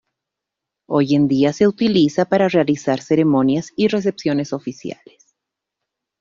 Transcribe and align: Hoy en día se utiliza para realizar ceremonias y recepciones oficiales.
Hoy 0.89 1.13
en 1.13 1.27
día 1.27 1.53
se 1.53 1.67
utiliza 1.67 2.25
para 2.25 2.49
realizar 2.49 3.03
ceremonias 3.03 3.69
y 3.75 3.87
recepciones 3.87 4.51
oficiales. 4.51 5.35